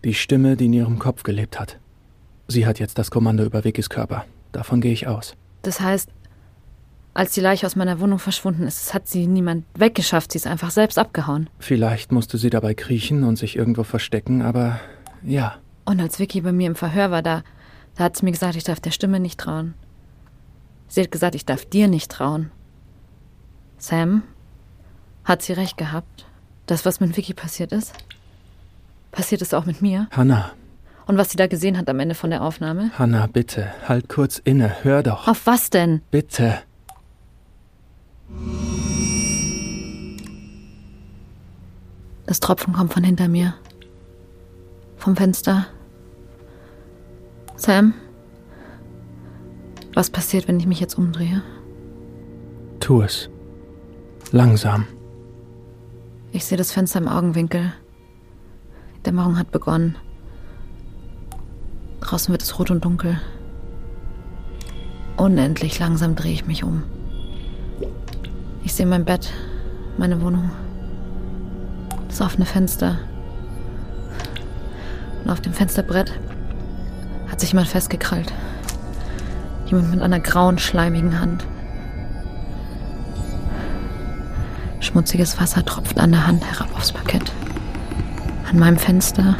Die 0.03 0.13
Stimme, 0.13 0.57
die 0.57 0.65
in 0.65 0.73
ihrem 0.73 0.99
Kopf 0.99 1.23
gelebt 1.23 1.59
hat. 1.59 1.77
Sie 2.47 2.65
hat 2.65 2.79
jetzt 2.79 2.97
das 2.97 3.11
Kommando 3.11 3.43
über 3.43 3.63
Vickys 3.63 3.89
Körper. 3.89 4.25
Davon 4.51 4.81
gehe 4.81 4.91
ich 4.91 5.07
aus. 5.07 5.35
Das 5.61 5.79
heißt, 5.79 6.09
als 7.13 7.33
die 7.33 7.41
Leiche 7.41 7.65
aus 7.65 7.75
meiner 7.75 7.99
Wohnung 7.99 8.19
verschwunden 8.19 8.63
ist, 8.63 8.93
hat 8.93 9.07
sie 9.07 9.27
niemand 9.27 9.65
weggeschafft, 9.75 10.31
sie 10.31 10.37
ist 10.37 10.47
einfach 10.47 10.71
selbst 10.71 10.97
abgehauen. 10.97 11.49
Vielleicht 11.59 12.11
musste 12.11 12.37
sie 12.37 12.49
dabei 12.49 12.73
kriechen 12.73 13.23
und 13.23 13.37
sich 13.37 13.55
irgendwo 13.55 13.83
verstecken, 13.83 14.41
aber 14.41 14.79
ja. 15.23 15.55
Und 15.85 15.99
als 15.99 16.19
Vicky 16.19 16.41
bei 16.41 16.51
mir 16.51 16.67
im 16.67 16.75
Verhör 16.75 17.11
war, 17.11 17.21
da, 17.21 17.43
da 17.95 18.05
hat 18.05 18.15
sie 18.17 18.25
mir 18.25 18.31
gesagt, 18.31 18.55
ich 18.55 18.63
darf 18.63 18.79
der 18.79 18.91
Stimme 18.91 19.19
nicht 19.19 19.39
trauen. 19.39 19.73
Sie 20.87 21.01
hat 21.01 21.11
gesagt, 21.11 21.35
ich 21.35 21.45
darf 21.45 21.65
dir 21.65 21.87
nicht 21.87 22.11
trauen. 22.11 22.51
Sam, 23.77 24.23
hat 25.23 25.41
sie 25.41 25.53
recht 25.53 25.77
gehabt? 25.77 26.25
Das, 26.67 26.85
was 26.85 26.99
mit 26.99 27.15
Vicky 27.17 27.33
passiert 27.33 27.71
ist? 27.71 27.93
Passiert 29.11 29.41
es 29.41 29.53
auch 29.53 29.65
mit 29.65 29.81
mir? 29.81 30.07
Hannah, 30.11 30.51
Und 31.07 31.17
was 31.17 31.31
sie 31.31 31.37
da 31.37 31.47
gesehen 31.47 31.77
hat 31.77 31.89
am 31.89 31.99
Ende 31.99 32.13
von 32.15 32.29
der 32.29 32.43
Aufnahme? 32.43 32.91
Hannah, 32.97 33.25
bitte, 33.27 33.73
halt 33.87 34.07
kurz 34.09 34.37
inne, 34.37 34.83
hör 34.83 35.01
doch. 35.01 35.27
Auf 35.27 35.45
was 35.47 35.69
denn? 35.71 36.01
Bitte. 36.11 36.59
Das 42.25 42.39
Tropfen 42.39 42.73
kommt 42.73 42.93
von 42.93 43.03
hinter 43.03 43.27
mir. 43.27 43.55
Vom 44.97 45.15
Fenster. 45.15 45.65
Sam? 47.55 47.93
Was 49.95 50.09
passiert, 50.09 50.47
wenn 50.47 50.59
ich 50.59 50.67
mich 50.67 50.79
jetzt 50.79 50.97
umdrehe? 50.97 51.41
Tu 52.79 53.01
es. 53.01 53.29
Langsam. 54.31 54.85
Ich 56.31 56.45
sehe 56.45 56.57
das 56.57 56.71
Fenster 56.71 56.99
im 56.99 57.07
Augenwinkel. 57.07 57.73
Die 58.97 59.03
Dämmerung 59.03 59.39
hat 59.39 59.51
begonnen. 59.51 59.95
Draußen 62.01 62.31
wird 62.31 62.43
es 62.43 62.59
rot 62.59 62.69
und 62.69 62.85
dunkel. 62.85 63.19
Unendlich 65.17 65.79
langsam 65.79 66.15
drehe 66.15 66.33
ich 66.33 66.45
mich 66.45 66.63
um. 66.63 66.83
Ich 68.69 68.75
sehe 68.75 68.85
mein 68.85 69.03
Bett, 69.03 69.33
meine 69.97 70.21
Wohnung, 70.21 70.51
das 72.07 72.21
offene 72.21 72.45
Fenster. 72.45 72.99
Und 75.23 75.31
auf 75.31 75.41
dem 75.41 75.53
Fensterbrett 75.53 76.13
hat 77.31 77.39
sich 77.39 77.49
jemand 77.49 77.67
festgekrallt. 77.67 78.31
Jemand 79.65 79.89
mit 79.89 80.03
einer 80.03 80.19
grauen, 80.19 80.59
schleimigen 80.59 81.19
Hand. 81.19 81.47
Schmutziges 84.81 85.41
Wasser 85.41 85.65
tropft 85.65 85.99
an 85.99 86.11
der 86.11 86.27
Hand 86.27 86.45
herab 86.45 86.69
aufs 86.75 86.91
Parkett. 86.91 87.31
An 88.51 88.59
meinem 88.59 88.77
Fenster 88.77 89.35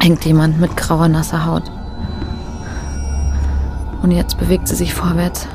hängt 0.00 0.24
jemand 0.24 0.58
mit 0.58 0.76
grauer, 0.76 1.06
nasser 1.06 1.46
Haut. 1.46 1.70
Und 4.02 4.10
jetzt 4.10 4.36
bewegt 4.36 4.66
sie 4.66 4.74
sich 4.74 4.92
vorwärts. 4.94 5.46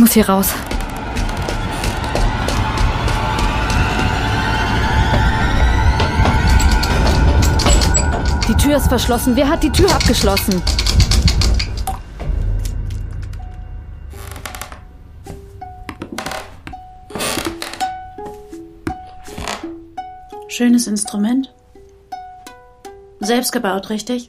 Ich 0.00 0.02
muss 0.02 0.14
hier 0.14 0.30
raus. 0.30 0.54
Die 8.48 8.54
Tür 8.54 8.78
ist 8.78 8.88
verschlossen. 8.88 9.36
Wer 9.36 9.46
hat 9.46 9.62
die 9.62 9.68
Tür 9.68 9.94
abgeschlossen? 9.94 10.62
Schönes 20.48 20.86
Instrument. 20.86 21.52
Selbst 23.18 23.52
gebaut, 23.52 23.90
richtig? 23.90 24.26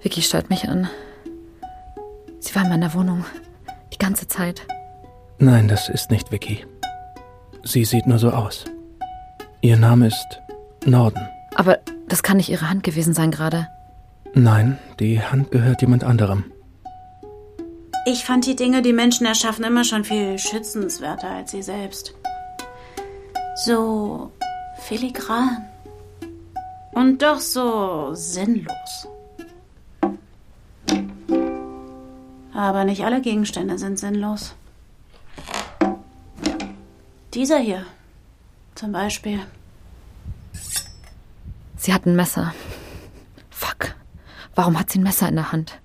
Vicky 0.00 0.22
starrt 0.22 0.48
mich 0.48 0.66
an. 0.66 0.88
Sie 2.40 2.54
war 2.54 2.62
in 2.62 2.70
meiner 2.70 2.94
Wohnung. 2.94 3.26
Die 3.92 3.98
ganze 3.98 4.28
Zeit. 4.28 4.66
Nein, 5.38 5.68
das 5.68 5.88
ist 5.88 6.10
nicht 6.10 6.32
Vicky. 6.32 6.64
Sie 7.62 7.84
sieht 7.84 8.06
nur 8.06 8.18
so 8.18 8.30
aus. 8.30 8.64
Ihr 9.60 9.76
Name 9.76 10.06
ist 10.06 10.40
Norden. 10.84 11.28
Aber 11.54 11.78
das 12.08 12.22
kann 12.22 12.36
nicht 12.36 12.48
ihre 12.48 12.70
Hand 12.70 12.84
gewesen 12.84 13.14
sein 13.14 13.30
gerade. 13.30 13.68
Nein, 14.34 14.78
die 15.00 15.20
Hand 15.20 15.50
gehört 15.50 15.80
jemand 15.80 16.04
anderem. 16.04 16.44
Ich 18.06 18.24
fand 18.24 18.46
die 18.46 18.56
Dinge, 18.56 18.80
die 18.82 18.92
Menschen 18.92 19.26
erschaffen, 19.26 19.64
immer 19.64 19.84
schon 19.84 20.04
viel 20.04 20.38
schützenswerter 20.38 21.28
als 21.28 21.50
sie 21.50 21.62
selbst. 21.62 22.14
So 23.64 24.32
filigran. 24.78 25.66
Und 26.92 27.22
doch 27.22 27.40
so 27.40 28.14
sinnlos. 28.14 29.08
Aber 32.58 32.82
nicht 32.82 33.04
alle 33.04 33.20
Gegenstände 33.20 33.78
sind 33.78 34.00
sinnlos. 34.00 34.56
Dieser 37.32 37.60
hier 37.60 37.86
zum 38.74 38.90
Beispiel. 38.90 39.38
Sie 41.76 41.94
hat 41.94 42.04
ein 42.04 42.16
Messer. 42.16 42.52
Fuck. 43.48 43.94
Warum 44.56 44.76
hat 44.76 44.90
sie 44.90 44.98
ein 44.98 45.04
Messer 45.04 45.28
in 45.28 45.36
der 45.36 45.52
Hand? 45.52 45.80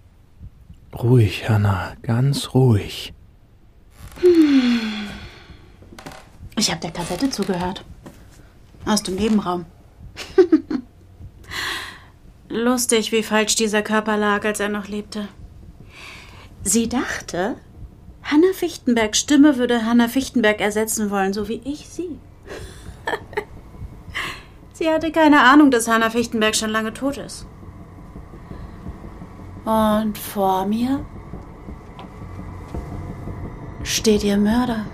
Ruhig, 0.96 1.48
Hannah, 1.48 1.94
ganz 2.02 2.56
ruhig. 2.56 3.14
Ich 6.58 6.72
habe 6.72 6.82
der 6.82 6.92
Kassette 6.92 7.30
zugehört. 7.30 7.86
Aus 8.86 9.04
dem 9.04 9.14
Nebenraum. 9.14 9.66
Lustig, 12.50 13.12
wie 13.12 13.22
falsch 13.22 13.54
dieser 13.58 13.84
Körper 13.84 14.18
lag, 14.18 14.44
als 14.44 14.60
er 14.60 14.70
noch 14.70 14.88
lebte. 14.88 15.28
Sie 16.64 16.88
dachte, 16.88 17.56
Hanna 18.24 18.54
Fichtenbergs 18.54 19.20
Stimme 19.20 19.58
würde 19.58 19.86
Hanna 19.86 20.08
Fichtenberg 20.08 20.62
ersetzen 20.62 21.12
wollen, 21.12 21.34
so 21.34 21.50
wie 21.50 21.62
ich 21.66 21.90
sie. 21.90 22.18
sie 24.74 24.90
hatte 24.90 25.12
keine 25.12 25.42
Ahnung, 25.42 25.72
dass 25.72 25.90
Hanna 25.90 26.10
Fichtenberg 26.10 26.56
schon 26.56 26.70
lange 26.70 26.94
tot 26.94 27.18
ist. 27.18 27.46
Und 29.66 30.18
vor 30.18 30.66
mir 30.66 31.06
steht 33.84 34.24
ihr 34.24 34.38
Mörder. 34.38 34.86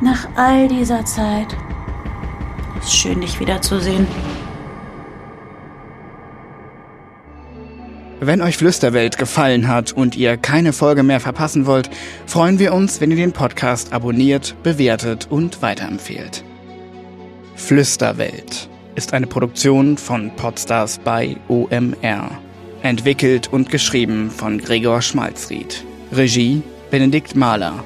Nach 0.00 0.28
all 0.36 0.68
dieser 0.68 1.04
Zeit. 1.04 1.56
Ist 2.80 2.92
schön, 2.92 3.20
dich 3.20 3.40
wiederzusehen. 3.40 4.06
Wenn 8.20 8.40
euch 8.40 8.56
Flüsterwelt 8.56 9.18
gefallen 9.18 9.68
hat 9.68 9.92
und 9.92 10.16
ihr 10.16 10.36
keine 10.36 10.72
Folge 10.72 11.02
mehr 11.02 11.20
verpassen 11.20 11.66
wollt, 11.66 11.90
freuen 12.26 12.58
wir 12.58 12.72
uns, 12.72 13.00
wenn 13.00 13.10
ihr 13.10 13.16
den 13.16 13.32
Podcast 13.32 13.92
abonniert, 13.92 14.54
bewertet 14.62 15.26
und 15.30 15.62
weiterempfehlt. 15.62 16.44
Flüsterwelt 17.56 18.68
ist 18.94 19.12
eine 19.12 19.26
Produktion 19.26 19.96
von 19.98 20.30
Podstars 20.36 20.98
bei 20.98 21.36
OMR. 21.48 22.30
Entwickelt 22.82 23.52
und 23.52 23.70
geschrieben 23.70 24.30
von 24.30 24.58
Gregor 24.58 25.02
Schmalzried. 25.02 25.84
Regie 26.12 26.62
Benedikt 26.90 27.34
Mahler. 27.34 27.82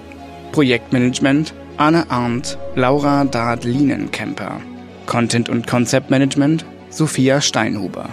Projektmanagement 0.52 1.54
Anne 1.78 2.10
Arndt, 2.10 2.58
Laura 2.74 3.24
Dard-Lienenkemper. 3.24 4.60
Content 5.06 5.48
und 5.48 5.66
Konzeptmanagement 5.66 6.66
Sophia 6.90 7.40
Steinhuber. 7.40 8.08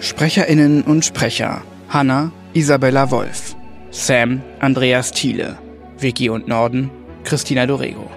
SprecherInnen 0.00 0.82
und 0.82 1.04
Sprecher 1.04 1.62
Hanna 1.88 2.30
Isabella 2.52 3.10
Wolf, 3.10 3.56
Sam 3.90 4.42
Andreas 4.60 5.10
Thiele, 5.10 5.58
Vicky 5.98 6.30
und 6.30 6.46
Norden 6.46 6.90
Christina 7.24 7.66
Dorego. 7.66 8.08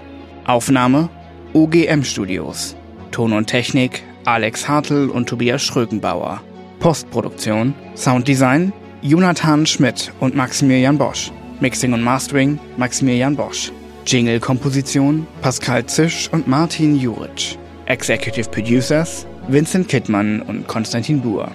Aufnahme 0.45 1.09
OGM 1.53 2.03
Studios. 2.03 2.75
Ton 3.09 3.33
und 3.33 3.47
Technik 3.47 4.03
Alex 4.25 4.67
Hartl 4.67 5.09
und 5.09 5.27
Tobias 5.27 5.63
Schrögenbauer. 5.63 6.41
Postproduktion 6.79 7.73
Sounddesign 7.95 8.71
Jonathan 9.01 9.65
Schmidt 9.65 10.13
und 10.19 10.35
Maximilian 10.35 10.97
Bosch. 10.97 11.31
Mixing 11.61 11.93
und 11.93 12.03
Mastering 12.03 12.59
Maximilian 12.77 13.35
Bosch. 13.35 13.71
Jingle-Komposition 14.05 15.25
Pascal 15.41 15.85
Zisch 15.87 16.29
und 16.31 16.47
Martin 16.47 16.95
Juric. 16.99 17.57
Executive 17.87 18.49
Producers 18.49 19.25
Vincent 19.47 19.89
Kittmann 19.89 20.43
und 20.43 20.67
Konstantin 20.67 21.21
Buhr. 21.21 21.51